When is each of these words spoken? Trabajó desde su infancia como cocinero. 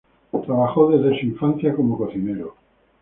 Trabajó 0.47 0.89
desde 0.89 1.19
su 1.19 1.27
infancia 1.27 1.75
como 1.75 1.95
cocinero. 1.95 2.55